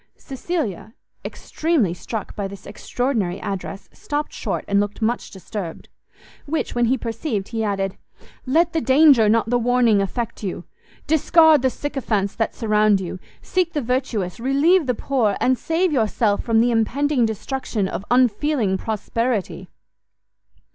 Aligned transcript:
Cecilia, 0.17 0.95
extremely 1.23 1.93
struck 1.93 2.35
by 2.35 2.47
this 2.47 2.65
extraordinary 2.65 3.39
address, 3.39 3.87
stopt 3.93 4.33
short 4.33 4.65
and 4.67 4.79
looked 4.79 4.99
much 4.99 5.29
disturbed: 5.29 5.89
which, 6.47 6.73
when 6.73 6.85
he 6.85 6.97
perceived, 6.97 7.49
he 7.49 7.63
added, 7.63 7.97
"Let 8.47 8.73
the 8.73 8.81
danger, 8.81 9.29
not 9.29 9.51
the 9.51 9.59
warning 9.59 10.01
affect 10.01 10.41
you! 10.41 10.63
discard 11.05 11.61
the 11.61 11.69
sycophants 11.69 12.33
that 12.33 12.55
surround 12.55 12.99
you, 12.99 13.19
seek 13.43 13.73
the 13.73 13.81
virtuous, 13.83 14.39
relieve 14.39 14.87
the 14.87 14.95
poor, 14.95 15.37
and 15.39 15.55
save 15.55 15.91
yourself 15.93 16.41
from 16.41 16.61
the 16.61 16.71
impending 16.71 17.23
destruction 17.27 17.87
of 17.87 18.03
unfeeling 18.09 18.79
prosperity!" 18.79 19.69